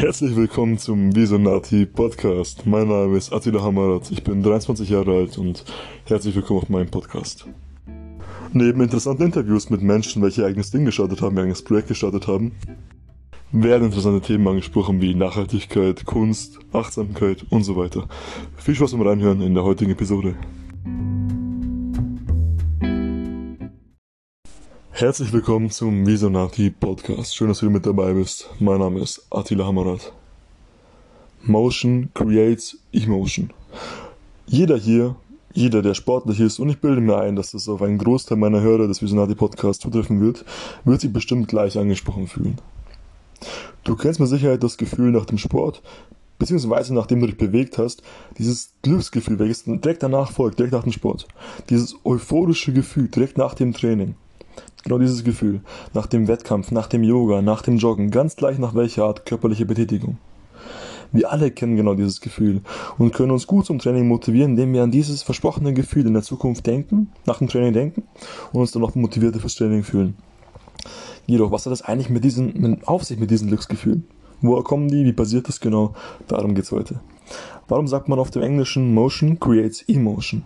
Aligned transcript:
Herzlich 0.00 0.34
willkommen 0.34 0.78
zum 0.78 1.14
Visonati 1.14 1.84
Podcast. 1.84 2.64
Mein 2.64 2.88
Name 2.88 3.18
ist 3.18 3.34
Attila 3.34 3.60
Hamarat, 3.60 4.10
ich 4.10 4.24
bin 4.24 4.42
23 4.42 4.88
Jahre 4.88 5.14
alt 5.14 5.36
und 5.36 5.62
herzlich 6.06 6.34
willkommen 6.34 6.62
auf 6.62 6.70
meinem 6.70 6.90
Podcast. 6.90 7.46
Neben 8.54 8.80
interessanten 8.80 9.24
Interviews 9.24 9.68
mit 9.68 9.82
Menschen, 9.82 10.22
welche 10.22 10.40
ihr 10.40 10.46
eigenes 10.46 10.70
Ding 10.70 10.86
gestartet 10.86 11.20
haben, 11.20 11.36
ihr 11.36 11.42
eigenes 11.42 11.62
Projekt 11.62 11.88
gestartet 11.88 12.28
haben, 12.28 12.52
werden 13.52 13.88
interessante 13.88 14.26
Themen 14.26 14.48
angesprochen 14.48 15.02
wie 15.02 15.14
Nachhaltigkeit, 15.14 16.06
Kunst, 16.06 16.60
Achtsamkeit 16.72 17.44
und 17.50 17.64
so 17.64 17.76
weiter. 17.76 18.08
Viel 18.56 18.76
Spaß 18.76 18.92
beim 18.92 19.02
Reinhören 19.02 19.42
in 19.42 19.52
der 19.52 19.64
heutigen 19.64 19.90
Episode. 19.90 20.34
Herzlich 25.00 25.32
willkommen 25.32 25.70
zum 25.70 26.06
Visonati 26.06 26.68
Podcast. 26.68 27.34
Schön, 27.34 27.48
dass 27.48 27.60
du 27.60 27.70
mit 27.70 27.86
dabei 27.86 28.12
bist. 28.12 28.50
Mein 28.58 28.80
Name 28.80 29.00
ist 29.00 29.26
Attila 29.30 29.64
Hamarat. 29.64 30.12
Motion 31.42 32.10
creates 32.12 32.76
emotion. 32.92 33.50
Jeder 34.46 34.76
hier, 34.76 35.16
jeder, 35.54 35.80
der 35.80 35.94
sportlich 35.94 36.38
ist, 36.38 36.58
und 36.58 36.68
ich 36.68 36.82
bilde 36.82 37.00
mir 37.00 37.16
ein, 37.16 37.34
dass 37.34 37.52
das 37.52 37.66
auf 37.66 37.80
einen 37.80 37.96
Großteil 37.96 38.36
meiner 38.36 38.60
Hörer 38.60 38.88
des 38.88 39.00
Visionati 39.00 39.34
Podcasts 39.34 39.82
zutreffen 39.82 40.20
wird, 40.20 40.44
wird 40.84 41.00
sich 41.00 41.10
bestimmt 41.10 41.48
gleich 41.48 41.78
angesprochen 41.78 42.28
fühlen. 42.28 42.58
Du 43.84 43.96
kennst 43.96 44.20
mit 44.20 44.28
Sicherheit 44.28 44.62
das 44.62 44.76
Gefühl 44.76 45.12
nach 45.12 45.24
dem 45.24 45.38
Sport, 45.38 45.80
beziehungsweise 46.38 46.92
nachdem 46.92 47.20
du 47.20 47.26
dich 47.26 47.38
bewegt 47.38 47.78
hast, 47.78 48.02
dieses 48.36 48.74
Glücksgefühl, 48.82 49.38
welches 49.38 49.64
direkt 49.64 50.02
danach 50.02 50.30
folgt, 50.30 50.58
direkt 50.58 50.74
nach 50.74 50.82
dem 50.82 50.92
Sport. 50.92 51.26
Dieses 51.70 51.96
euphorische 52.04 52.74
Gefühl 52.74 53.08
direkt 53.08 53.38
nach 53.38 53.54
dem 53.54 53.72
Training. 53.72 54.14
Genau 54.84 54.98
dieses 54.98 55.24
Gefühl. 55.24 55.60
Nach 55.92 56.06
dem 56.06 56.26
Wettkampf, 56.26 56.70
nach 56.70 56.86
dem 56.86 57.04
Yoga, 57.04 57.42
nach 57.42 57.62
dem 57.62 57.76
Joggen, 57.76 58.10
ganz 58.10 58.36
gleich 58.36 58.58
nach 58.58 58.74
welcher 58.74 59.04
Art 59.04 59.26
körperliche 59.26 59.66
Betätigung. 59.66 60.18
Wir 61.12 61.32
alle 61.32 61.50
kennen 61.50 61.76
genau 61.76 61.94
dieses 61.94 62.20
Gefühl 62.20 62.60
und 62.96 63.12
können 63.12 63.32
uns 63.32 63.46
gut 63.46 63.66
zum 63.66 63.80
Training 63.80 64.06
motivieren, 64.06 64.52
indem 64.52 64.72
wir 64.72 64.84
an 64.84 64.92
dieses 64.92 65.22
versprochene 65.22 65.74
Gefühl 65.74 66.06
in 66.06 66.12
der 66.12 66.22
Zukunft 66.22 66.66
denken, 66.66 67.10
nach 67.26 67.38
dem 67.38 67.48
Training 67.48 67.72
denken 67.72 68.04
und 68.52 68.60
uns 68.60 68.70
dann 68.70 68.82
noch 68.82 68.94
motivierter 68.94 69.40
fürs 69.40 69.56
Training 69.56 69.82
fühlen. 69.82 70.16
Jedoch, 71.26 71.50
was 71.50 71.66
hat 71.66 71.72
das 71.72 71.82
eigentlich 71.82 72.10
mit 72.10 72.24
diesen, 72.24 72.82
auf 72.84 73.04
sich 73.04 73.18
mit 73.18 73.30
diesen 73.30 73.48
Glücksgefühlen? 73.48 74.06
Woher 74.40 74.62
kommen 74.62 74.88
die? 74.88 75.04
Wie 75.04 75.12
passiert 75.12 75.48
das 75.48 75.60
genau? 75.60 75.94
Darum 76.28 76.54
geht's 76.54 76.72
heute. 76.72 77.00
Warum 77.68 77.88
sagt 77.88 78.08
man 78.08 78.18
auf 78.18 78.30
dem 78.30 78.42
Englischen 78.42 78.94
Motion 78.94 79.38
creates 79.38 79.82
emotion? 79.82 80.44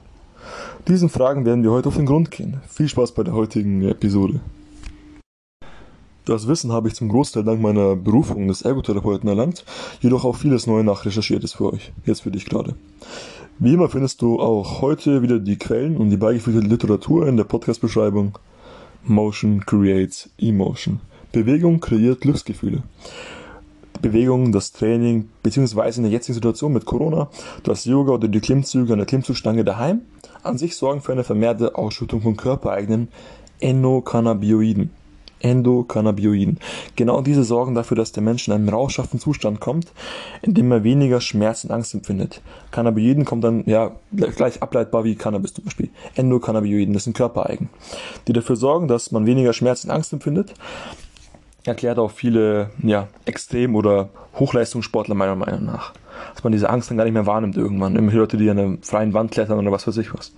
Diesen 0.88 1.08
Fragen 1.08 1.44
werden 1.44 1.62
wir 1.62 1.70
heute 1.70 1.88
auf 1.88 1.97
den 1.97 2.06
Grund 2.06 2.30
gehen. 2.30 2.60
Viel 2.69 2.88
Spaß 2.88 3.12
bei 3.12 3.22
der 3.22 3.34
heutigen 3.34 3.83
Episode. 3.88 4.41
Das 6.24 6.48
Wissen 6.48 6.72
habe 6.72 6.88
ich 6.88 6.94
zum 6.94 7.10
Großteil 7.10 7.44
dank 7.44 7.60
meiner 7.60 7.97
Berufung 7.97 8.48
des 8.48 8.62
Ergotherapeuten 8.62 9.28
erlangt, 9.28 9.64
jedoch 10.00 10.25
auch 10.25 10.36
vieles 10.36 10.66
Neue 10.66 10.82
nachrecherchiert 10.82 11.44
ist 11.44 11.55
für 11.55 11.72
euch, 11.72 11.92
jetzt 12.06 12.22
für 12.22 12.30
dich 12.30 12.47
gerade. 12.47 12.75
Wie 13.58 13.75
immer 13.75 13.88
findest 13.88 14.22
du 14.22 14.41
auch 14.41 14.80
heute 14.80 15.22
wieder 15.22 15.38
die 15.38 15.56
Quellen 15.56 15.97
und 15.97 16.10
die 16.10 16.16
beigefügte 16.16 16.60
Literatur 16.60 17.28
in 17.28 17.36
der 17.36 17.44
Podcast-Beschreibung. 17.44 18.38
Motion 19.05 19.60
creates 19.66 20.30
emotion. 20.38 21.00
Bewegung 21.30 21.80
kreiert 21.80 22.22
Glücksgefühle. 22.22 22.82
Bewegung, 24.03 24.53
das 24.53 24.73
Training, 24.73 25.28
beziehungsweise 25.42 25.98
in 25.98 26.05
der 26.05 26.12
jetzigen 26.12 26.34
Situation 26.34 26.73
mit 26.73 26.84
Corona, 26.84 27.28
das 27.62 27.84
Yoga 27.84 28.12
oder 28.12 28.28
die 28.28 28.41
Klimmzüge 28.41 28.92
an 28.92 28.98
der 28.98 29.06
Klimmzugstange 29.06 29.64
daheim, 29.64 30.03
an 30.42 30.59
sich 30.59 30.77
sorgen 30.77 31.00
für 31.00 31.12
eine 31.12 31.25
vermehrte 31.25 31.77
Ausschüttung 31.77 32.20
von 32.20 32.37
körpereigenen 32.37 33.09
Endokannabinoiden. 33.61 34.91
Endokannabinoiden. 35.45 36.59
Genau 36.97 37.20
diese 37.20 37.45
sorgen 37.45 37.75
dafür, 37.75 37.97
dass 37.97 38.12
der 38.12 38.22
Mensch 38.22 38.48
in 38.48 38.55
einen 38.55 38.69
rauschhaften 38.69 39.20
Zustand 39.20 39.61
kommt, 39.61 39.92
in 40.42 40.55
dem 40.55 40.72
er 40.72 40.84
weniger 40.84 41.20
Schmerz 41.20 41.65
und 41.65 41.70
Angst 41.70 41.92
empfindet. 41.95 42.41
Cannabinoiden 42.70 43.27
kommt 43.27 43.44
dann 43.44 43.62
ja 43.66 43.93
gleich 44.11 44.62
ableitbar 44.62 45.05
wie 45.05 45.16
Cannabis 45.16 45.53
zum 45.53 45.65
Beispiel. 45.65 45.91
Endokannabinoiden, 46.15 46.94
das 46.94 47.05
sind 47.05 47.16
körpereigen, 47.16 47.69
die 48.26 48.32
dafür 48.32 48.56
sorgen, 48.56 48.88
dass 48.88 49.12
man 49.12 49.26
weniger 49.26 49.53
Schmerz 49.53 49.84
und 49.84 49.91
Angst 49.91 50.12
empfindet. 50.15 50.55
Erklärt 51.64 51.98
auch 51.98 52.10
viele 52.10 52.70
ja, 52.82 53.08
Extrem- 53.25 53.75
oder 53.75 54.10
Hochleistungssportler 54.34 55.14
meiner 55.14 55.36
Meinung 55.36 55.64
nach 55.64 55.92
dass 56.34 56.44
man 56.44 56.52
diese 56.52 56.70
Angst 56.70 56.91
dann 56.91 56.97
gar 56.97 57.04
nicht 57.04 57.14
mehr 57.14 57.26
wahrnimmt 57.26 57.56
irgendwann. 57.56 57.97
Immer 57.97 58.12
Leute, 58.12 58.36
die 58.36 58.50
an 58.50 58.58
einer 58.58 58.78
freien 58.82 59.12
Wand 59.12 59.30
klettern 59.30 59.58
oder 59.58 59.72
was 59.72 59.86
weiß 59.86 59.97
ich 59.98 60.14
was. 60.14 60.32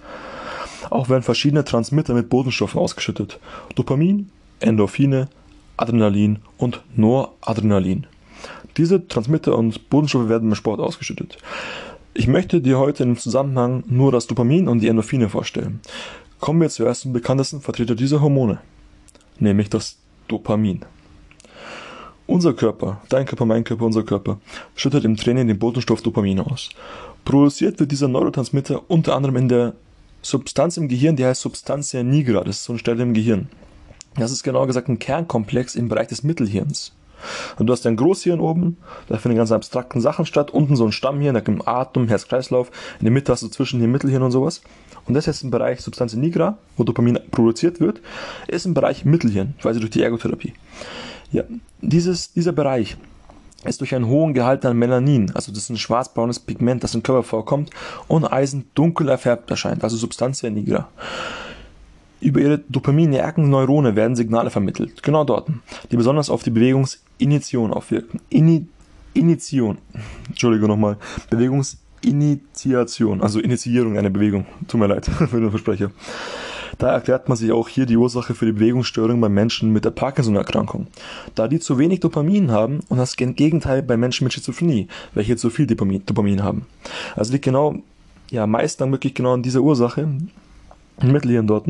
Auch 0.90 1.08
werden 1.08 1.22
verschiedene 1.22 1.64
Transmitter 1.64 2.14
mit 2.14 2.28
Botenstoffen 2.28 2.80
ausgeschüttet. 2.80 3.40
Dopamin, 3.74 4.30
Endorphine, 4.60 5.28
Adrenalin 5.76 6.38
und 6.58 6.82
Noradrenalin. 6.94 8.06
Diese 8.76 9.08
Transmitter 9.08 9.56
und 9.56 9.88
Bodenstoffe 9.90 10.28
werden 10.28 10.50
im 10.50 10.54
Sport 10.54 10.80
ausgeschüttet. 10.80 11.38
Ich 12.14 12.28
möchte 12.28 12.60
dir 12.60 12.78
heute 12.78 13.02
im 13.02 13.16
Zusammenhang 13.16 13.84
nur 13.86 14.12
das 14.12 14.26
Dopamin 14.26 14.68
und 14.68 14.80
die 14.80 14.88
Endorphine 14.88 15.28
vorstellen. 15.28 15.80
Kommen 16.40 16.60
wir 16.60 16.68
zuerst 16.68 17.02
zum 17.02 17.12
bekanntesten 17.12 17.60
Vertreter 17.60 17.94
dieser 17.94 18.20
Hormone, 18.20 18.58
nämlich 19.38 19.70
das 19.70 19.96
Dopamin. 20.28 20.84
Unser 22.28 22.54
Körper, 22.54 23.00
dein 23.08 23.24
Körper, 23.24 23.46
mein 23.46 23.62
Körper, 23.62 23.84
unser 23.84 24.02
Körper, 24.02 24.38
schüttet 24.74 25.04
im 25.04 25.16
Training 25.16 25.46
den 25.46 25.60
Botenstoff 25.60 26.02
Dopamin 26.02 26.40
aus. 26.40 26.70
Produziert 27.24 27.78
wird 27.78 27.92
dieser 27.92 28.08
Neurotransmitter 28.08 28.82
unter 28.88 29.14
anderem 29.14 29.36
in 29.36 29.48
der 29.48 29.74
Substanz 30.22 30.76
im 30.76 30.88
Gehirn, 30.88 31.14
die 31.14 31.24
heißt 31.24 31.40
Substantia 31.40 32.02
nigra, 32.02 32.42
das 32.42 32.56
ist 32.56 32.64
so 32.64 32.72
eine 32.72 32.80
Stelle 32.80 33.04
im 33.04 33.14
Gehirn. 33.14 33.48
Das 34.16 34.32
ist 34.32 34.42
genauer 34.42 34.66
gesagt 34.66 34.88
ein 34.88 34.98
Kernkomplex 34.98 35.76
im 35.76 35.88
Bereich 35.88 36.08
des 36.08 36.24
Mittelhirns. 36.24 36.92
Und 37.58 37.68
du 37.68 37.72
hast 37.72 37.84
dein 37.84 37.96
Großhirn 37.96 38.40
oben, 38.40 38.76
da 39.08 39.18
finden 39.18 39.38
ganz 39.38 39.52
abstrakten 39.52 40.00
Sachen 40.00 40.26
statt, 40.26 40.50
unten 40.50 40.74
so 40.74 40.84
ein 40.84 40.92
Stammhirn, 40.92 41.34
da 41.34 41.40
gibt 41.40 41.66
Atem, 41.68 42.08
Herz-Kreislauf, 42.08 42.72
in 42.98 43.04
der 43.04 43.12
Mitte 43.12 43.30
hast 43.30 43.44
du 43.44 43.48
zwischen 43.48 43.78
dem 43.78 43.92
Mittelhirn 43.92 44.22
und 44.22 44.32
sowas. 44.32 44.62
Und 45.06 45.14
das 45.14 45.28
ist 45.28 45.44
im 45.44 45.50
Bereich 45.50 45.80
Substantia 45.80 46.18
nigra, 46.18 46.58
wo 46.76 46.82
Dopamin 46.82 47.20
produziert 47.30 47.78
wird, 47.78 48.00
ist 48.48 48.66
im 48.66 48.74
Bereich 48.74 49.04
Mittelhirn, 49.04 49.54
quasi 49.60 49.78
durch 49.78 49.92
die 49.92 50.02
Ergotherapie. 50.02 50.54
Ja, 51.32 51.42
dieses, 51.80 52.32
dieser 52.32 52.52
Bereich 52.52 52.96
ist 53.64 53.80
durch 53.80 53.94
einen 53.94 54.06
hohen 54.06 54.34
Gehalt 54.34 54.64
an 54.64 54.76
Melanin, 54.76 55.30
also 55.34 55.50
das 55.50 55.64
ist 55.64 55.70
ein 55.70 55.76
schwarzbraunes 55.76 56.38
Pigment, 56.40 56.84
das 56.84 56.94
im 56.94 57.02
Körper 57.02 57.22
vorkommt, 57.22 57.70
und 58.06 58.24
Eisen 58.24 58.66
dunkel 58.74 59.08
erfärbt 59.08 59.50
erscheint, 59.50 59.82
also 59.82 59.96
Substantia 59.96 60.50
nigra. 60.50 60.88
Über 62.20 62.40
ihre 62.40 62.58
dopaminerken 62.58 63.50
Neurone 63.50 63.94
werden 63.96 64.16
Signale 64.16 64.50
vermittelt, 64.50 65.02
genau 65.02 65.24
dort, 65.24 65.48
die 65.90 65.96
besonders 65.96 66.30
auf 66.30 66.42
die 66.42 66.50
Bewegungsinitiation 66.50 67.72
aufwirken. 67.72 68.20
Ini 68.30 68.66
Initiation, 69.14 69.78
Entschuldigung 70.28 70.68
nochmal, 70.68 70.98
Bewegungsinitiation, 71.30 73.22
also 73.22 73.40
Initiierung 73.40 73.96
einer 73.96 74.10
Bewegung, 74.10 74.44
tut 74.68 74.78
mir 74.78 74.86
leid 74.88 75.06
für 75.30 75.40
den 75.40 75.50
Versprecher. 75.50 75.90
Da 76.78 76.92
erklärt 76.92 77.28
man 77.28 77.36
sich 77.36 77.52
auch 77.52 77.68
hier 77.68 77.86
die 77.86 77.96
Ursache 77.96 78.34
für 78.34 78.46
die 78.46 78.52
Bewegungsstörung 78.52 79.20
bei 79.20 79.28
Menschen 79.28 79.72
mit 79.72 79.84
der 79.84 79.90
Parkinson-Erkrankung, 79.90 80.88
da 81.34 81.48
die 81.48 81.58
zu 81.58 81.78
wenig 81.78 82.00
Dopamin 82.00 82.50
haben 82.50 82.80
und 82.88 82.98
das 82.98 83.16
Gegenteil 83.16 83.82
bei 83.82 83.96
Menschen 83.96 84.24
mit 84.24 84.34
Schizophrenie, 84.34 84.88
welche 85.14 85.36
zu 85.36 85.50
viel 85.50 85.66
Dopamin, 85.66 86.42
haben. 86.42 86.66
Also 87.14 87.32
liegt 87.32 87.44
genau, 87.44 87.76
ja, 88.30 88.46
meist 88.46 88.80
dann 88.80 88.92
wirklich 88.92 89.14
genau 89.14 89.34
an 89.34 89.42
dieser 89.42 89.60
Ursache, 89.60 90.02
im 91.00 91.12
Mittelhirn 91.12 91.46
dort. 91.46 91.66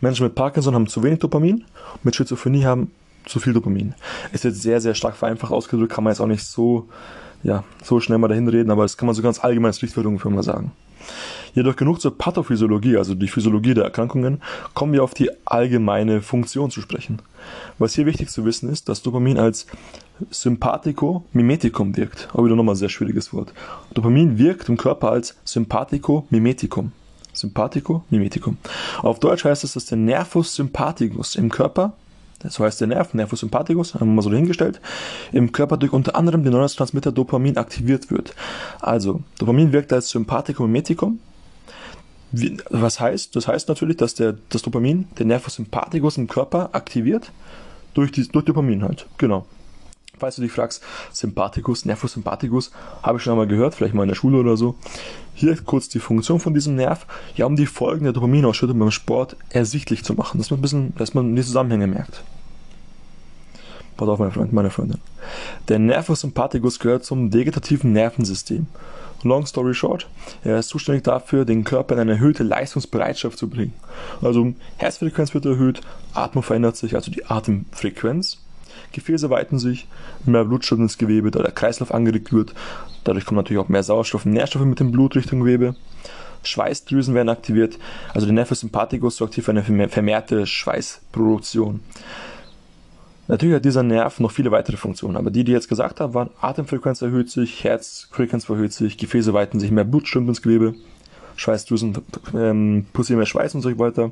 Menschen 0.00 0.24
mit 0.24 0.34
Parkinson 0.34 0.74
haben 0.74 0.86
zu 0.86 1.02
wenig 1.02 1.20
Dopamin, 1.20 1.64
mit 2.02 2.16
Schizophrenie 2.16 2.64
haben 2.64 2.90
zu 3.26 3.38
viel 3.38 3.52
Dopamin. 3.52 3.94
Ist 4.32 4.44
jetzt 4.44 4.62
sehr, 4.62 4.80
sehr 4.80 4.94
stark 4.94 5.16
vereinfacht 5.16 5.52
ausgedrückt, 5.52 5.92
kann 5.92 6.04
man 6.04 6.12
jetzt 6.12 6.20
auch 6.20 6.26
nicht 6.26 6.44
so, 6.44 6.88
ja, 7.42 7.64
so 7.82 8.00
schnell 8.00 8.18
mal 8.18 8.28
dahin 8.28 8.48
reden, 8.48 8.70
aber 8.70 8.82
das 8.82 8.96
kann 8.96 9.06
man 9.06 9.14
so 9.14 9.22
ganz 9.22 9.42
allgemein 9.42 9.70
als 9.70 9.82
Richtwert 9.82 10.06
ungefähr 10.06 10.30
mal 10.30 10.42
sagen. 10.42 10.72
Jedoch 11.54 11.74
genug 11.74 12.00
zur 12.00 12.16
Pathophysiologie, 12.16 12.96
also 12.96 13.14
die 13.14 13.28
Physiologie 13.28 13.74
der 13.74 13.84
Erkrankungen, 13.84 14.40
kommen 14.74 14.92
wir 14.92 15.02
auf 15.02 15.14
die 15.14 15.30
allgemeine 15.44 16.22
Funktion 16.22 16.70
zu 16.70 16.80
sprechen. 16.80 17.20
Was 17.78 17.94
hier 17.94 18.06
wichtig 18.06 18.28
zu 18.28 18.44
wissen 18.44 18.70
ist, 18.70 18.88
dass 18.88 19.02
Dopamin 19.02 19.38
als 19.38 19.66
Sympathiko-Mimetikum 20.30 21.96
wirkt. 21.96 22.28
Auch 22.32 22.44
wieder 22.44 22.54
nochmal 22.56 22.74
ein 22.74 22.78
sehr 22.78 22.88
schwieriges 22.88 23.32
Wort. 23.32 23.52
Dopamin 23.94 24.38
wirkt 24.38 24.68
im 24.68 24.76
Körper 24.76 25.10
als 25.10 25.36
Sympathiko-Mimetikum. 25.44 26.92
Sympathiko-Mimetikum. 27.32 28.58
Auf 29.02 29.18
Deutsch 29.18 29.44
heißt 29.44 29.64
es, 29.64 29.72
dass 29.72 29.86
der 29.86 29.98
Nervus 29.98 30.54
sympathicus 30.54 31.36
im 31.36 31.48
Körper 31.48 31.94
so 32.48 32.64
heißt 32.64 32.80
der 32.80 32.88
Nerv, 32.88 33.12
Nervus 33.14 33.40
sympathicus, 33.40 33.94
haben 33.94 34.08
wir 34.08 34.14
mal 34.14 34.22
so 34.22 34.30
dahingestellt, 34.30 34.80
im 35.32 35.52
Körper 35.52 35.76
durch 35.76 35.92
unter 35.92 36.16
anderem 36.16 36.42
den 36.42 36.52
Neurotransmitter 36.52 37.12
Dopamin 37.12 37.56
aktiviert 37.56 38.10
wird. 38.10 38.34
Also, 38.80 39.22
Dopamin 39.38 39.72
wirkt 39.72 39.92
als 39.92 40.10
Sympathikum 40.10 40.66
und 40.66 40.72
Metikum. 40.72 41.18
Was 42.70 43.00
heißt? 43.00 43.34
Das 43.34 43.48
heißt 43.48 43.68
natürlich, 43.68 43.96
dass 43.96 44.14
der, 44.14 44.36
das 44.50 44.62
Dopamin 44.62 45.08
den 45.18 45.28
Nervus 45.28 45.56
sympathicus 45.56 46.16
im 46.16 46.28
Körper 46.28 46.70
aktiviert, 46.72 47.32
durch, 47.94 48.12
die, 48.12 48.26
durch 48.28 48.44
Dopamin 48.44 48.84
halt. 48.84 49.06
Genau. 49.18 49.46
Falls 50.20 50.36
du 50.36 50.42
dich 50.42 50.52
fragst, 50.52 50.82
Sympathikus, 51.12 51.86
Nervus 51.86 52.12
sympathicus, 52.12 52.70
habe 53.02 53.16
ich 53.16 53.24
schon 53.24 53.32
einmal 53.32 53.46
gehört, 53.46 53.74
vielleicht 53.74 53.94
mal 53.94 54.02
in 54.02 54.10
der 54.10 54.14
Schule 54.14 54.38
oder 54.38 54.58
so. 54.58 54.74
Hier 55.34 55.56
kurz 55.56 55.88
die 55.88 55.98
Funktion 55.98 56.40
von 56.40 56.52
diesem 56.52 56.74
Nerv, 56.74 57.06
ja, 57.36 57.46
um 57.46 57.56
die 57.56 57.64
Folgen 57.64 58.04
der 58.04 58.12
Dopaminausschüttung 58.12 58.78
beim 58.78 58.90
Sport 58.90 59.36
ersichtlich 59.48 60.04
zu 60.04 60.12
machen, 60.12 60.36
dass 60.36 60.50
man 60.50 60.58
ein 60.58 60.62
bisschen, 60.62 60.94
dass 60.96 61.14
man 61.14 61.34
die 61.34 61.42
Zusammenhänge 61.42 61.86
merkt. 61.86 62.22
Pass 63.96 64.08
auf, 64.08 64.18
mein 64.18 64.30
Freund, 64.30 64.52
meine 64.52 64.68
Freundin. 64.68 64.98
Der 65.68 65.78
Nervus 65.78 66.20
sympathicus 66.20 66.78
gehört 66.78 67.04
zum 67.04 67.32
vegetativen 67.32 67.94
Nervensystem. 67.94 68.66
Long 69.22 69.46
story 69.46 69.74
short, 69.74 70.08
er 70.44 70.58
ist 70.58 70.68
zuständig 70.68 71.04
dafür, 71.04 71.46
den 71.46 71.64
Körper 71.64 71.94
in 71.94 72.00
eine 72.00 72.12
erhöhte 72.12 72.42
Leistungsbereitschaft 72.42 73.38
zu 73.38 73.48
bringen. 73.48 73.74
Also 74.22 74.52
Herzfrequenz 74.76 75.32
wird 75.32 75.46
erhöht, 75.46 75.80
Atmung 76.12 76.42
verändert 76.42 76.76
sich, 76.76 76.94
also 76.94 77.10
die 77.10 77.26
Atemfrequenz. 77.26 78.38
Gefäße 78.92 79.30
weiten 79.30 79.58
sich, 79.58 79.86
mehr 80.24 80.44
Blutstrom 80.44 80.82
ins 80.82 80.98
Gewebe, 80.98 81.30
da 81.30 81.42
der 81.42 81.52
Kreislauf 81.52 81.92
angeregt 81.92 82.32
wird. 82.32 82.54
Dadurch 83.04 83.24
kommt 83.24 83.36
natürlich 83.36 83.62
auch 83.62 83.68
mehr 83.68 83.82
Sauerstoff 83.82 84.26
und 84.26 84.32
Nährstoffe 84.32 84.64
mit 84.64 84.80
dem 84.80 84.92
Blut 84.92 85.16
Richtung 85.16 85.40
Gewebe. 85.40 85.74
Schweißdrüsen 86.42 87.14
werden 87.14 87.28
aktiviert. 87.28 87.78
Also 88.14 88.26
der 88.26 88.34
Nervus 88.34 88.60
sympathicus 88.60 89.16
sorgt 89.16 89.34
hier 89.34 89.44
für 89.44 89.50
eine 89.52 89.88
vermehrte 89.88 90.46
Schweißproduktion. 90.46 91.80
Natürlich 93.28 93.54
hat 93.54 93.64
dieser 93.64 93.84
Nerv 93.84 94.18
noch 94.18 94.32
viele 94.32 94.50
weitere 94.50 94.76
Funktionen, 94.76 95.16
aber 95.16 95.30
die, 95.30 95.44
die 95.44 95.52
ich 95.52 95.56
jetzt 95.56 95.68
gesagt 95.68 96.00
habe, 96.00 96.14
waren 96.14 96.30
Atemfrequenz 96.40 97.00
erhöht 97.00 97.30
sich, 97.30 97.62
Herzfrequenz 97.62 98.48
erhöht 98.48 98.72
sich, 98.72 98.98
Gefäße 98.98 99.32
weiten 99.32 99.60
sich, 99.60 99.70
mehr 99.70 99.84
Blut 99.84 100.08
strömt 100.08 100.28
ins 100.28 100.42
Gewebe, 100.42 100.74
Schweißdrüsen 101.36 101.96
ähm, 102.34 102.86
produzieren 102.92 103.18
mehr 103.18 103.26
Schweiß 103.26 103.54
und 103.54 103.60
so 103.60 103.78
weiter. 103.78 104.10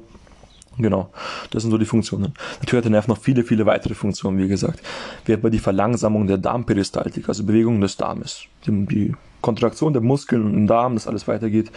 Genau, 0.78 1.10
das 1.50 1.62
sind 1.62 1.72
so 1.72 1.78
die 1.78 1.84
Funktionen. 1.84 2.34
Natürlich 2.60 2.78
hat 2.78 2.84
der 2.84 2.92
Nerv 2.92 3.08
noch 3.08 3.18
viele, 3.18 3.42
viele 3.42 3.66
weitere 3.66 3.94
Funktionen, 3.94 4.38
wie 4.38 4.46
gesagt. 4.46 4.80
Wie 5.24 5.32
etwa 5.32 5.50
die 5.50 5.58
Verlangsamung 5.58 6.28
der 6.28 6.38
Darmperistaltik, 6.38 7.28
also 7.28 7.44
Bewegung 7.44 7.80
des 7.80 7.96
Darmes. 7.96 8.44
Die, 8.66 9.14
Kontraktion 9.40 9.92
der 9.92 10.02
Muskeln 10.02 10.52
im 10.52 10.66
Darm, 10.66 10.94
dass 10.94 11.06
alles 11.06 11.28
weitergeht. 11.28 11.70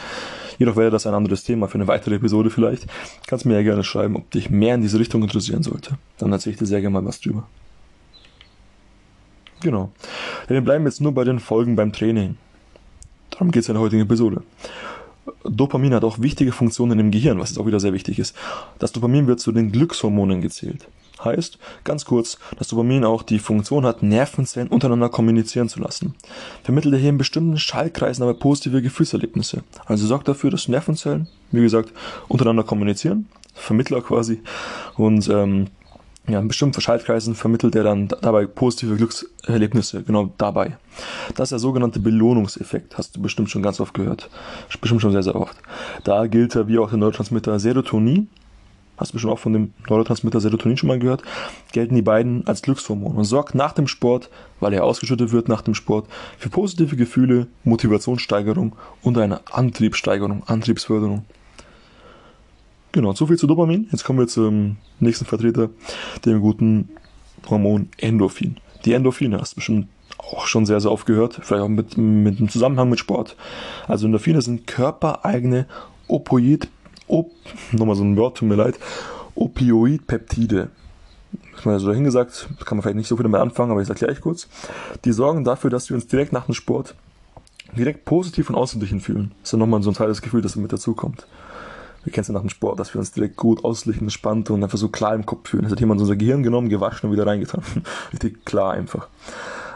Jedoch 0.58 0.76
wäre 0.76 0.90
das 0.90 1.06
ein 1.06 1.14
anderes 1.14 1.44
Thema 1.44 1.68
für 1.68 1.76
eine 1.76 1.88
weitere 1.88 2.16
Episode 2.16 2.50
vielleicht. 2.50 2.88
Kannst 3.28 3.46
mir 3.46 3.54
ja 3.54 3.62
gerne 3.62 3.84
schreiben, 3.84 4.16
ob 4.16 4.32
dich 4.32 4.50
mehr 4.50 4.76
in 4.76 4.82
diese 4.82 5.00
Richtung 5.00 5.22
interessieren 5.22 5.62
sollte. 5.62 5.98
Dann 6.18 6.32
erzähle 6.32 6.54
ich 6.54 6.60
dir 6.60 6.66
sehr 6.66 6.82
gerne 6.82 6.94
mal 6.94 7.06
was 7.06 7.22
drüber. 7.22 7.48
Genau. 9.62 9.92
wir 10.48 10.62
bleiben 10.62 10.86
jetzt 10.86 11.02
nur 11.02 11.14
bei 11.14 11.24
den 11.24 11.40
Folgen 11.40 11.76
beim 11.76 11.94
Training. 11.94 12.36
Darum 13.30 13.52
geht 13.52 13.62
es 13.62 13.70
in 13.70 13.76
der 13.76 13.82
heutigen 13.82 14.02
Episode. 14.02 14.42
Dopamin 15.44 15.94
hat 15.94 16.04
auch 16.04 16.20
wichtige 16.20 16.52
Funktionen 16.52 17.00
im 17.00 17.12
Gehirn, 17.12 17.40
was 17.40 17.50
jetzt 17.50 17.58
auch 17.60 17.66
wieder 17.66 17.80
sehr 17.80 17.94
wichtig 17.94 18.20
ist. 18.20 18.36
Das 18.80 18.92
Dopamin 18.92 19.28
wird 19.28 19.40
zu 19.40 19.52
den 19.52 19.72
Glückshormonen 19.72 20.42
gezählt. 20.42 20.88
Heißt, 21.24 21.60
ganz 21.84 22.06
kurz, 22.06 22.40
dass 22.58 22.70
Dopamin 22.70 23.06
auch 23.06 23.22
die 23.22 23.40
Funktion 23.40 23.86
hat, 23.86 24.02
Nervenzellen 24.02 24.70
untereinander 24.70 25.10
kommunizieren 25.10 25.70
zu 25.70 25.80
lassen. 25.80 26.16
Vermittelt 26.64 26.96
hier 26.96 27.10
in 27.10 27.18
bestimmten 27.18 27.58
Schallkreisen 27.58 28.24
aber 28.24 28.34
positive 28.34 28.82
Gefühlserlebnisse. 28.82 29.64
Also 29.86 30.08
sorgt 30.08 30.28
dafür, 30.28 30.50
dass 30.50 30.68
Nervenzellen, 30.68 31.28
wie 31.52 31.62
gesagt, 31.62 31.94
untereinander 32.28 32.64
kommunizieren, 32.64 33.28
Vermittler 33.54 34.02
quasi, 34.02 34.42
und 34.96 35.30
ähm, 35.30 35.68
ja, 36.28 36.40
in 36.40 36.48
bestimmten 36.48 36.80
Schaltkreisen 36.82 37.36
vermittelt 37.36 37.76
er 37.76 37.84
dann 37.84 38.08
dabei 38.08 38.46
positive 38.46 38.96
Glückserlebnisse, 38.96 40.04
genau 40.04 40.32
dabei. 40.38 40.78
Das 41.36 41.48
ist 41.48 41.52
der 41.52 41.60
sogenannte 41.60 42.00
Belohnungseffekt, 42.00 42.98
hast 42.98 43.16
du 43.16 43.22
bestimmt 43.22 43.50
schon 43.50 43.64
ganz 43.64 43.80
oft 43.80 43.94
gehört. 43.94 44.30
Bestimmt 44.80 45.02
schon 45.02 45.12
sehr, 45.12 45.24
sehr 45.24 45.36
oft. 45.36 45.58
Da 46.04 46.28
gilt 46.28 46.56
er 46.56 46.68
wie 46.68 46.78
auch 46.78 46.90
der 46.90 47.00
Neurotransmitter 47.00 47.60
Serotonin 47.60 48.30
hast 49.02 49.12
du 49.12 49.14
bestimmt 49.14 49.34
auch 49.34 49.40
von 49.40 49.54
dem 49.54 49.74
Neurotransmitter 49.90 50.40
Serotonin 50.40 50.78
schon 50.78 50.88
mal 50.88 51.00
gehört, 51.00 51.24
gelten 51.72 51.96
die 51.96 52.04
beiden 52.04 52.46
als 52.46 52.62
Glückshormone 52.62 53.18
und 53.18 53.26
sorgt 53.26 53.56
nach 53.56 53.74
dem 53.74 53.88
Sport, 53.88 54.30
weil 54.60 54.74
er 54.74 54.84
ausgeschüttet 54.84 55.32
wird 55.32 55.50
nach 55.50 55.64
dem 55.64 55.74
Sport, 55.74 56.08
für 56.38 56.50
positive 56.50 56.96
Gefühle, 56.96 57.48
Motivationssteigerung 57.64 58.76
und 59.02 59.18
eine 59.18 59.42
Antriebssteigerung, 59.52 60.44
Antriebsförderung. 60.46 61.26
Genau, 62.94 63.14
so 63.14 63.26
viel 63.26 63.38
zu 63.38 63.48
Dopamin. 63.48 63.88
Jetzt 63.92 64.04
kommen 64.04 64.20
wir 64.20 64.28
zum 64.28 64.76
nächsten 65.00 65.26
Vertreter, 65.26 65.70
dem 66.26 66.42
guten 66.42 66.90
Hormon 67.50 67.88
Endorphin. 67.98 68.58
Die 68.84 68.92
Endorphine 68.92 69.40
hast 69.40 69.54
du 69.54 69.56
bestimmt 69.56 69.88
auch 70.18 70.46
schon 70.46 70.66
sehr, 70.66 70.82
sehr 70.82 70.92
oft 70.92 71.06
gehört, 71.06 71.40
vielleicht 71.42 71.64
auch 71.64 71.70
mit, 71.70 71.98
mit 71.98 72.40
dem 72.40 72.50
Zusammenhang 72.50 72.90
mit 72.90 73.00
Sport. 73.00 73.38
Also 73.88 74.06
Endorphine 74.06 74.42
sind 74.42 74.68
körpereigene 74.68 75.68
Opioid 76.08 76.68
Op 77.08 77.32
nochmal 77.72 77.96
so 77.96 78.04
ein 78.04 78.16
Wort, 78.18 78.38
tut 78.38 78.48
mir 78.48 78.56
leid, 78.56 78.80
Opioidpeptide. 79.36 80.70
Ich 81.58 81.66
meine, 81.66 81.80
so 81.80 81.88
dahingesagt, 81.88 82.50
kann 82.66 82.78
man 82.78 82.84
vielleicht 82.84 82.98
nicht 82.98 83.08
so 83.08 83.16
viel 83.16 83.24
damit 83.24 83.40
anfangen, 83.40 83.72
aber 83.72 83.82
ich 83.82 83.90
erkläre 83.90 84.12
ich 84.12 84.22
kurz. 84.22 84.48
Die 85.06 85.12
sorgen 85.12 85.44
dafür, 85.44 85.70
dass 85.70 85.90
wir 85.90 85.96
uns 85.96 86.08
direkt 86.08 86.34
nach 86.34 86.46
dem 86.46 86.56
Sport 86.56 86.96
direkt 87.78 88.04
positiv 88.04 88.50
und 88.50 88.56
ausgeglichen 88.56 89.00
fühlen. 89.00 89.32
Das 89.42 89.50
ist 89.50 89.54
ja 89.54 89.60
nochmal 89.60 89.82
so 89.82 89.92
ein 89.92 89.94
Teil 89.94 90.08
des 90.08 90.22
Gefühls, 90.22 90.44
das 90.44 90.56
mit 90.56 90.74
dazukommt. 90.74 91.26
Wir 92.04 92.12
kennen 92.12 92.22
es 92.22 92.28
ja 92.28 92.34
nach 92.34 92.42
dem 92.42 92.50
Sport, 92.50 92.80
dass 92.80 92.94
wir 92.94 93.00
uns 93.00 93.12
direkt 93.12 93.36
gut 93.36 93.64
ausgeglichen, 93.64 94.06
entspannt 94.06 94.50
und 94.50 94.64
einfach 94.64 94.78
so 94.78 94.90
klar 94.90 95.14
im 95.14 95.26
Kopf 95.26 95.50
fühlen. 95.50 95.64
Das 95.64 95.72
hat 95.72 95.80
jemand 95.80 96.02
unser 96.02 96.16
Gehirn 96.16 96.44
genommen, 96.44 96.70
gewaschen 96.70 97.10
und 97.10 97.16
wieder 97.16 97.28
reingetan. 97.28 97.62
Richtig 98.14 98.46
klar 98.46 98.74
einfach. 98.74 99.08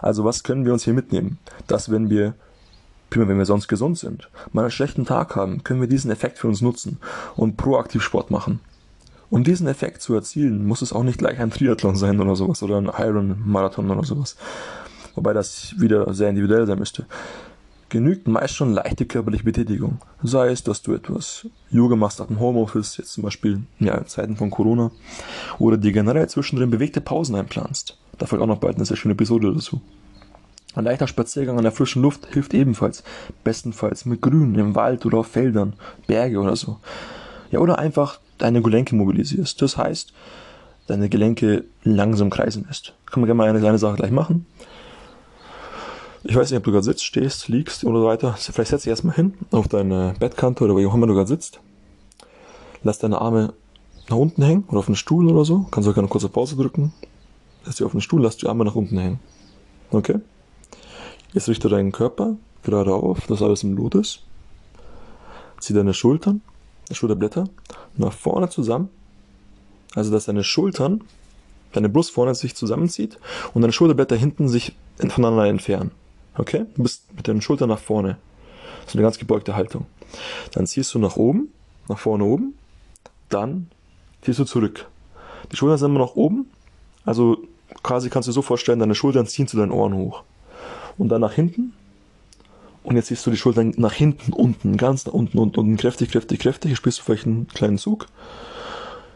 Also 0.02 0.24
was 0.24 0.44
können 0.44 0.66
wir 0.66 0.74
uns 0.74 0.84
hier 0.84 0.94
mitnehmen? 0.94 1.38
Dass 1.68 1.92
wenn 1.92 2.10
wir 2.10 2.34
Prima, 3.10 3.28
wenn 3.28 3.38
wir 3.38 3.46
sonst 3.46 3.68
gesund 3.68 3.98
sind, 3.98 4.30
mal 4.52 4.64
einen 4.64 4.72
schlechten 4.72 5.06
Tag 5.06 5.36
haben, 5.36 5.64
können 5.64 5.80
wir 5.80 5.88
diesen 5.88 6.12
Effekt 6.12 6.40
für 6.40 6.48
uns 6.48 6.62
nutzen 6.62 6.98
und 7.36 7.56
proaktiv 7.56 8.02
Sport 8.02 8.32
machen. 8.32 8.60
Um 9.30 9.44
diesen 9.44 9.68
Effekt 9.68 10.02
zu 10.02 10.14
erzielen, 10.14 10.66
muss 10.66 10.82
es 10.82 10.94
auch 10.94 11.04
nicht 11.04 11.18
gleich 11.18 11.40
ein 11.40 11.52
Triathlon 11.52 11.96
sein 11.96 12.20
oder 12.20 12.36
sowas 12.36 12.62
oder 12.64 12.78
ein 12.78 12.92
Iron-Marathon 12.98 13.90
oder 13.90 14.04
sowas. 14.04 14.36
Wobei 15.16 15.34
das 15.34 15.76
wieder 15.80 16.14
sehr 16.14 16.30
individuell 16.30 16.68
sein 16.68 16.80
müsste. 16.80 17.06
Genügt 17.96 18.28
meist 18.28 18.56
schon 18.56 18.74
leichte 18.74 19.06
körperliche 19.06 19.46
Betätigung. 19.46 20.00
Sei 20.22 20.50
es, 20.50 20.64
dass 20.64 20.82
du 20.82 20.94
etwas 20.94 21.48
Yoga 21.70 21.96
machst 21.96 22.20
nach 22.20 22.28
dem 22.28 22.42
Homeoffice, 22.42 22.98
jetzt 22.98 23.14
zum 23.14 23.24
Beispiel 23.24 23.62
ja, 23.80 23.96
in 23.96 24.06
Zeiten 24.06 24.36
von 24.36 24.52
Corona, 24.52 24.92
oder 25.60 25.78
dir 25.78 25.94
generell 25.94 26.28
zwischendrin 26.28 26.70
bewegte 26.70 27.00
Pausen 27.00 27.36
einplanst. 27.36 27.98
Da 28.18 28.26
folgt 28.26 28.44
auch 28.44 28.48
noch 28.48 28.58
bald 28.58 28.76
eine 28.76 28.84
sehr 28.84 28.98
schöne 28.98 29.14
Episode 29.14 29.54
dazu. 29.54 29.80
Ein 30.74 30.84
leichter 30.84 31.08
Spaziergang 31.08 31.56
an 31.56 31.64
der 31.64 31.72
frischen 31.72 32.02
Luft 32.02 32.28
hilft 32.34 32.54
ebenfalls. 32.54 33.02
Bestenfalls 33.46 34.04
mit 34.04 34.22
Grün 34.22 34.56
im 34.56 34.76
Wald 34.76 35.06
oder 35.06 35.20
auf 35.20 35.28
Feldern, 35.28 35.72
Berge 36.06 36.42
oder 36.42 36.58
so. 36.58 36.82
Ja, 37.50 37.60
oder 37.60 37.80
einfach 37.80 38.20
deine 38.40 38.62
Gelenke 38.62 38.94
mobilisierst. 38.94 39.62
Das 39.62 39.78
heißt, 39.78 40.12
deine 40.88 41.08
Gelenke 41.08 41.64
langsam 41.84 42.30
kreisen 42.30 42.66
lässt. 42.68 42.94
Kann 43.06 43.22
man 43.22 43.28
gerne 43.28 43.38
mal 43.38 43.48
eine 43.48 43.62
kleine 43.62 43.78
Sache 43.78 43.96
gleich 43.96 44.12
machen. 44.12 44.46
Ich 46.28 46.36
weiß 46.36 46.50
nicht, 46.50 46.58
ob 46.58 46.64
du 46.64 46.72
gerade 46.72 46.84
sitzt, 46.84 47.06
stehst, 47.06 47.50
liegst 47.50 47.84
oder 47.84 48.00
so 48.00 48.06
weiter. 48.08 48.34
Vielleicht 48.34 48.72
setz 48.72 48.82
dich 48.82 48.90
erstmal 48.90 49.14
hin 49.14 49.36
auf 49.52 49.68
deine 49.68 50.16
Bettkante 50.20 50.64
oder 50.64 50.74
wo 50.74 50.90
auch 50.90 50.96
immer 50.96 51.06
du 51.06 51.14
gerade 51.14 51.28
sitzt. 51.28 51.60
Lass 52.82 52.98
deine 52.98 53.22
Arme 53.22 53.54
nach 54.10 54.18
unten 54.18 54.42
hängen 54.42 54.64
oder 54.68 54.80
auf 54.80 54.88
den 54.88 54.96
Stuhl 54.96 55.32
oder 55.32 55.46
so. 55.46 55.68
Kannst 55.70 55.88
auch 55.88 55.94
gerne 55.94 56.06
eine 56.06 56.12
kurze 56.12 56.30
Pause 56.30 56.56
drücken. 56.56 56.94
Lass 57.64 57.76
dich 57.76 57.86
auf 57.86 57.92
den 57.92 58.02
Stuhl, 58.02 58.24
lass 58.24 58.38
die 58.38 58.48
Arme 58.48 58.66
nach 58.66 58.74
unten 58.74 58.98
hängen. 58.98 59.20
Okay? 59.92 60.20
Jetzt 61.34 61.48
richte 61.48 61.70
deinen 61.70 61.92
Körper 61.92 62.38
gerade 62.64 62.96
auf, 62.96 63.28
dass 63.28 63.44
alles 63.44 63.62
im 63.62 63.78
Lot 63.78 63.94
ist. 63.94 64.24
Zieh 65.60 65.74
deine 65.74 65.94
Schultern, 65.94 66.42
Schulterblätter 66.92 67.50
nach 67.98 68.14
vorne 68.14 68.50
zusammen. 68.50 68.90
Also, 69.94 70.12
dass 70.12 70.26
deine 70.26 70.44
Schultern, 70.44 71.02
deine 71.74 71.88
Brust 71.88 72.10
vorne 72.10 72.34
sich 72.34 72.56
zusammenzieht 72.56 73.20
und 73.54 73.62
deine 73.62 73.74
Schulterblätter 73.74 74.16
hinten 74.16 74.50
sich 74.50 74.76
voneinander 74.98 75.46
entfernen. 75.46 75.92
Okay? 76.38 76.66
Du 76.76 76.84
bist 76.84 77.04
mit 77.16 77.28
den 77.28 77.42
Schultern 77.42 77.70
nach 77.70 77.80
vorne. 77.80 78.18
Ist 78.86 78.96
eine 78.96 79.04
ganz 79.04 79.18
gebeugte 79.18 79.56
Haltung. 79.56 79.86
Dann 80.52 80.68
ziehst 80.68 80.94
du 80.94 81.00
nach 81.00 81.16
oben, 81.16 81.50
nach 81.88 81.98
vorne 81.98 82.24
oben. 82.24 82.56
Dann 83.30 83.68
ziehst 84.22 84.40
du 84.40 84.44
zurück. 84.44 84.88
Die 85.52 85.56
Schultern 85.56 85.78
sind 85.78 85.92
immer 85.92 86.00
noch 86.00 86.16
oben. 86.16 86.48
Also 87.04 87.38
quasi 87.84 88.10
kannst 88.10 88.28
du 88.28 88.32
dir 88.32 88.36
so 88.36 88.42
vorstellen, 88.42 88.80
deine 88.80 88.96
Schultern 88.96 89.28
ziehen 89.28 89.48
zu 89.48 89.58
deinen 89.58 89.72
Ohren 89.72 89.94
hoch 89.94 90.24
und 90.98 91.10
dann 91.10 91.22
nach 91.22 91.34
hinten. 91.34 91.74
Und 92.84 92.96
jetzt 92.96 93.08
siehst 93.08 93.26
du 93.26 93.32
die 93.32 93.38
Schultern 93.38 93.74
nach 93.78 93.94
hinten, 93.94 94.32
unten, 94.32 94.78
ganz 94.78 95.06
nach 95.08 95.14
unten, 95.14 95.40
unten, 95.40 95.60
unten, 95.60 95.78
kräftig, 95.78 96.12
kräftig, 96.12 96.40
kräftig. 96.40 96.70
Hier 96.70 96.76
spielst 96.76 97.00
du 97.00 97.04
vielleicht 97.04 97.26
einen 97.26 97.48
kleinen 97.48 97.80
Zug, 97.80 98.08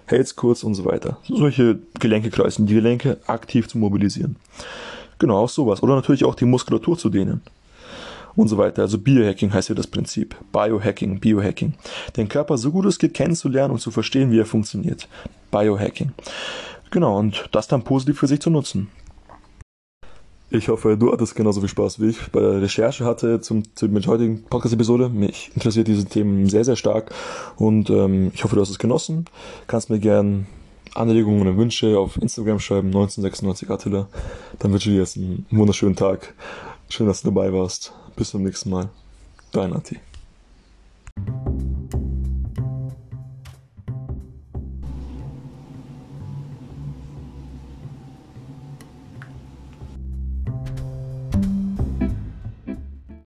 hältst 0.08 0.36
kurz 0.38 0.64
und 0.64 0.74
so 0.74 0.86
weiter. 0.86 1.18
Solche 1.28 1.78
Gelenke 2.00 2.32
kreisen, 2.32 2.66
die 2.66 2.74
Gelenke 2.74 3.20
aktiv 3.28 3.68
zu 3.68 3.78
mobilisieren. 3.78 4.38
Genau, 5.20 5.38
auch 5.38 5.50
sowas. 5.50 5.84
Oder 5.84 5.96
natürlich 5.96 6.26
auch 6.26 6.36
die 6.36 6.46
Muskulatur 6.46 6.98
zu 6.98 7.10
dehnen. 7.10 7.42
Und 8.36 8.48
so 8.48 8.58
weiter. 8.58 8.84
Also 8.84 8.98
Biohacking 8.98 9.54
heißt 9.54 9.70
ja 9.70 9.76
das 9.76 9.88
Prinzip. 9.88 10.36
Biohacking, 10.54 11.20
Biohacking. 11.20 11.74
Den 12.16 12.30
Körper 12.30 12.58
so 12.58 12.72
gut 12.72 12.86
es 12.86 12.98
geht 12.98 13.14
kennenzulernen 13.14 13.74
und 13.74 13.80
zu 13.80 13.92
verstehen, 13.92 14.32
wie 14.32 14.40
er 14.40 14.46
funktioniert. 14.46 15.08
Biohacking. 15.52 16.14
Genau, 16.90 17.20
und 17.20 17.50
das 17.52 17.68
dann 17.68 17.84
positiv 17.84 18.20
für 18.20 18.28
sich 18.28 18.40
zu 18.40 18.50
nutzen. 18.50 18.88
Ich 20.52 20.68
hoffe, 20.68 20.98
du 20.98 21.12
hattest 21.12 21.36
genauso 21.36 21.60
viel 21.60 21.70
Spaß 21.70 22.00
wie 22.00 22.10
ich 22.10 22.32
bei 22.32 22.40
der 22.40 22.62
Recherche 22.62 23.06
hatte 23.06 23.40
zum, 23.40 23.64
zum 23.76 23.96
heutigen 24.08 24.44
Podcast-Episode. 24.46 25.10
Mich 25.10 25.52
interessiert 25.54 25.88
diese 25.88 26.06
Themen 26.06 26.50
sehr, 26.50 26.66
sehr 26.66 26.76
stark 26.76 27.14
und 27.58 27.92
ähm, 27.92 28.32
ich 28.34 28.44
hoffe, 28.44 28.56
du 28.56 28.62
hast 28.62 28.72
es 28.72 28.80
genossen. 28.80 29.26
Kannst 29.68 29.92
mir 29.92 30.00
gern 30.00 30.48
Anregungen 30.96 31.48
und 31.48 31.58
Wünsche 31.58 31.98
auf 31.98 32.18
Instagram 32.18 32.60
schreiben, 32.60 32.88
1996 32.88 33.70
Attila. 33.70 34.08
Dann 34.60 34.72
wünsche 34.72 34.90
ich 34.90 34.96
dir 34.96 35.02
jetzt 35.02 35.18
einen 35.18 35.46
wunderschönen 35.52 35.96
Tag. 35.96 36.34
Schön, 36.90 37.08
dass 37.08 37.22
du 37.22 37.30
dabei 37.30 37.54
warst. 37.54 37.94
Bis 38.16 38.32
zum 38.32 38.44
nächsten 38.44 38.70
Mal. 38.70 38.90
Dein 39.52 39.74
Atti. 39.74 40.00